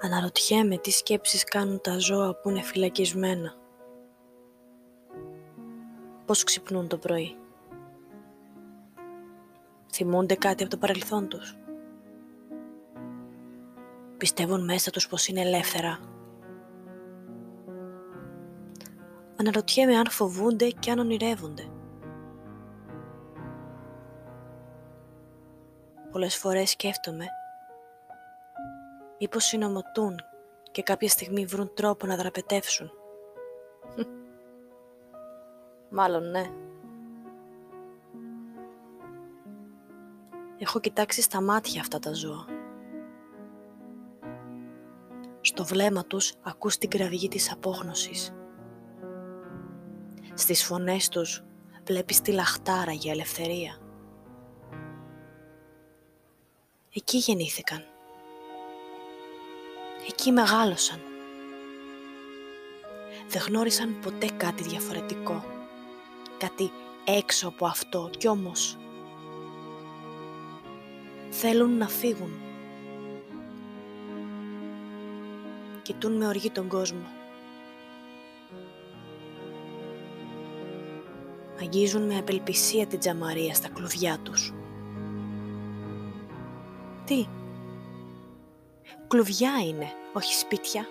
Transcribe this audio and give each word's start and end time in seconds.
Αναρωτιέμαι 0.00 0.78
τι 0.78 0.90
σκέψεις 0.90 1.44
κάνουν 1.44 1.80
τα 1.80 1.98
ζώα 1.98 2.34
που 2.34 2.50
είναι 2.50 2.62
φυλακισμένα. 2.62 3.54
Πώς 6.26 6.44
ξυπνούν 6.44 6.88
το 6.88 6.98
πρωί. 6.98 7.36
Θυμούνται 9.92 10.34
κάτι 10.34 10.62
από 10.62 10.72
το 10.72 10.78
παρελθόν 10.78 11.28
τους. 11.28 11.56
Πιστεύουν 14.16 14.64
μέσα 14.64 14.90
τους 14.90 15.08
πως 15.08 15.26
είναι 15.28 15.40
ελεύθερα. 15.40 15.98
Αναρωτιέμαι 19.36 19.96
αν 19.96 20.10
φοβούνται 20.10 20.68
και 20.68 20.90
αν 20.90 20.98
ονειρεύονται. 20.98 21.68
Πολλές 26.10 26.36
φορές 26.36 26.70
σκέφτομαι 26.70 27.26
μήπως 29.18 29.44
συνομωτούν 29.44 30.20
και 30.70 30.82
κάποια 30.82 31.08
στιγμή 31.08 31.44
βρουν 31.44 31.74
τρόπο 31.74 32.06
να 32.06 32.16
δραπετεύσουν. 32.16 32.90
Μάλλον 35.90 36.30
ναι. 36.30 36.50
Έχω 40.58 40.80
κοιτάξει 40.80 41.22
στα 41.22 41.40
μάτια 41.40 41.80
αυτά 41.80 41.98
τα 41.98 42.12
ζώα. 42.12 42.44
Στο 45.40 45.64
βλέμμα 45.64 46.04
τους 46.04 46.34
ακούς 46.42 46.78
την 46.78 46.90
κραυγή 46.90 47.28
της 47.28 47.52
απόγνωσης. 47.52 48.34
Στις 50.34 50.64
φωνές 50.64 51.08
τους 51.08 51.44
βλέπεις 51.84 52.20
τη 52.20 52.32
λαχτάρα 52.32 52.92
για 52.92 53.12
ελευθερία. 53.12 53.87
Εκεί 56.98 57.16
γεννήθηκαν. 57.18 57.84
Εκεί 60.08 60.32
μεγάλωσαν. 60.32 61.00
Δεν 63.28 63.42
γνώρισαν 63.48 63.98
ποτέ 64.02 64.26
κάτι 64.36 64.62
διαφορετικό. 64.62 65.44
Κάτι 66.38 66.70
έξω 67.04 67.48
από 67.48 67.66
αυτό 67.66 68.10
κι 68.18 68.28
όμως 68.28 68.76
θέλουν 71.30 71.76
να 71.76 71.88
φύγουν. 71.88 72.40
Κοιτούν 75.82 76.16
με 76.16 76.26
οργή 76.26 76.50
τον 76.50 76.68
κόσμο. 76.68 77.06
Αγγίζουν 81.60 82.02
με 82.02 82.16
απελπισία 82.18 82.86
την 82.86 82.98
τζαμαρία 82.98 83.54
στα 83.54 83.68
κλουβιά 83.68 84.18
τους. 84.22 84.52
Τι, 87.08 87.26
κλουβιά 89.08 89.52
είναι, 89.68 89.92
όχι 90.12 90.34
σπίτια. 90.34 90.86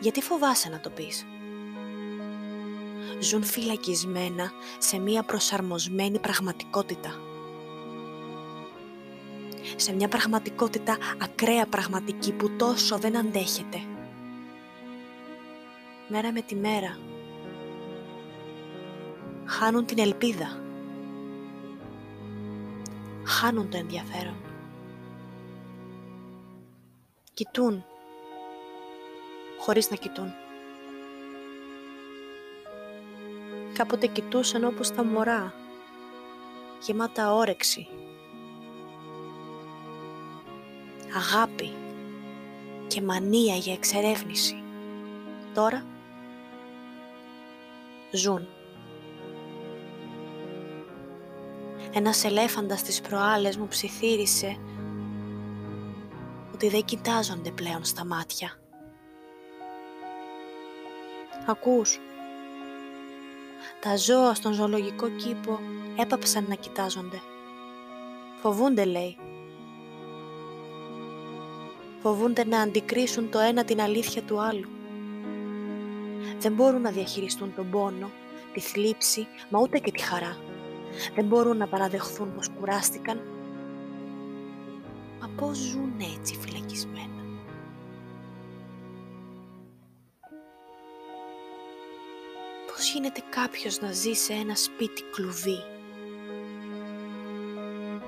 Γιατί 0.00 0.22
φοβάσαι 0.22 0.68
να 0.68 0.80
το 0.80 0.90
πεις; 0.90 1.26
Ζουν 3.20 3.44
φυλακισμένα 3.44 4.50
σε 4.78 4.98
μία 4.98 5.22
προσαρμοσμένη 5.22 6.18
πραγματικότητα. 6.18 7.14
Σε 9.76 9.92
μια 9.92 10.08
πραγματικότητα 10.08 10.96
ακραία 11.22 11.66
πραγματική 11.66 12.32
που 12.32 12.56
τόσο 12.56 12.98
δεν 12.98 13.16
αντέχεται. 13.16 13.80
Μέρα 16.08 16.32
με 16.32 16.40
τη 16.40 16.54
μέρα. 16.54 16.98
Χάνουν 19.44 19.86
την 19.86 19.98
ελπίδα. 19.98 20.65
Χάνουν 23.40 23.70
το 23.70 23.76
ενδιαφέρον. 23.76 24.36
Κοιτούν, 27.34 27.84
χωρίς 29.58 29.90
να 29.90 29.96
κοιτούν. 29.96 30.32
Κάποτε 33.72 34.06
κοιτούσαν 34.06 34.64
όπως 34.64 34.90
τα 34.90 35.04
μωρά, 35.04 35.54
γεμάτα 36.82 37.34
όρεξη, 37.34 37.88
αγάπη 41.16 41.72
και 42.86 43.02
μανία 43.02 43.54
για 43.54 43.72
εξερεύνηση. 43.72 44.62
Τώρα 45.54 45.84
ζουν. 48.12 48.55
Ένας 51.98 52.24
ελέφαντας 52.24 52.82
της 52.82 53.00
προάλλες 53.00 53.56
μου 53.56 53.68
ψιθύρισε 53.68 54.56
ότι 56.54 56.68
δεν 56.68 56.84
κοιτάζονται 56.84 57.50
πλέον 57.50 57.84
στα 57.84 58.04
μάτια. 58.04 58.52
Ακούς, 61.46 62.00
τα 63.80 63.96
ζώα 63.96 64.34
στον 64.34 64.52
ζωολογικό 64.52 65.08
κήπο 65.08 65.60
έπαψαν 65.96 66.44
να 66.48 66.54
κοιτάζονται. 66.54 67.20
Φοβούνται 68.40 68.84
λέει. 68.84 69.16
Φοβούνται 72.02 72.44
να 72.44 72.60
αντικρίσουν 72.60 73.30
το 73.30 73.38
ένα 73.38 73.64
την 73.64 73.80
αλήθεια 73.80 74.22
του 74.22 74.40
άλλου. 74.40 74.68
Δεν 76.38 76.52
μπορούν 76.52 76.80
να 76.80 76.90
διαχειριστούν 76.90 77.54
τον 77.54 77.70
πόνο, 77.70 78.10
τη 78.52 78.60
θλίψη, 78.60 79.26
μα 79.50 79.60
ούτε 79.60 79.78
και 79.78 79.90
τη 79.90 80.02
χαρά. 80.02 80.36
Δεν 81.14 81.24
μπορούν 81.24 81.56
να 81.56 81.66
παραδεχθούν 81.66 82.34
πως 82.34 82.48
κουράστηκαν 82.48 83.20
Μα 85.20 85.28
πώς 85.36 85.56
ζουν 85.56 85.92
έτσι 86.16 86.36
φυλακισμένα. 86.36 87.06
Πώς 92.66 92.92
γίνεται 92.92 93.22
κάποιος 93.30 93.80
να 93.80 93.92
ζει 93.92 94.12
σε 94.12 94.32
ένα 94.32 94.54
σπίτι 94.54 95.02
κλουβί; 95.02 95.58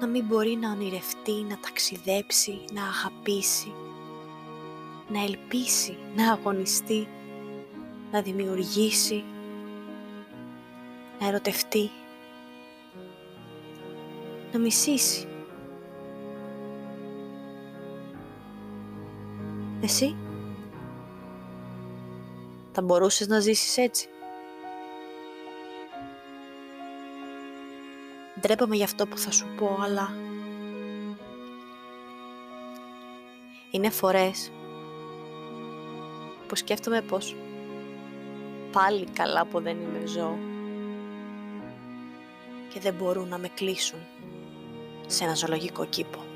Να 0.00 0.06
μην 0.06 0.24
μπορεί 0.24 0.56
να 0.56 0.70
ονειρευτεί, 0.70 1.32
να 1.48 1.58
ταξιδέψει, 1.58 2.64
να 2.72 2.82
αγαπήσει, 2.82 3.72
να 5.08 5.22
ελπίσει, 5.22 5.98
να 6.16 6.32
αγωνιστεί, 6.32 7.08
να 8.12 8.22
δημιουργήσει, 8.22 9.24
να 11.20 11.26
ερωτευτεί, 11.26 11.90
να 14.52 14.58
μισήσει. 14.58 15.26
Εσύ 19.82 20.16
θα 22.72 22.82
μπορούσες 22.82 23.26
να 23.26 23.40
ζήσεις 23.40 23.76
έτσι; 23.76 24.08
Ντρέπαμε 28.40 28.76
για 28.76 28.84
αυτό 28.84 29.06
που 29.06 29.18
θα 29.18 29.30
σου 29.30 29.46
πω, 29.56 29.78
αλλά 29.82 30.12
είναι 33.70 33.90
φορές 33.90 34.50
που 36.46 36.56
σκέφτομαι 36.56 37.02
πως 37.02 37.36
πάλι 38.72 39.06
καλά 39.12 39.44
που 39.44 39.60
δεν 39.60 39.76
είμαι 39.80 40.06
ζώο 40.06 40.38
και 42.72 42.80
δεν 42.80 42.94
μπορούν 42.94 43.28
να 43.28 43.38
με 43.38 43.48
κλείσουν 43.48 43.98
σε 45.10 45.24
ένα 45.24 45.34
ζωολογικό 45.34 45.86
κήπο. 45.86 46.29